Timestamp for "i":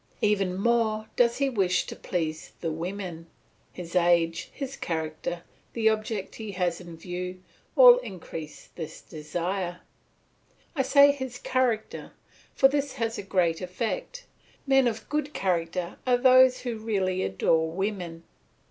10.75-10.81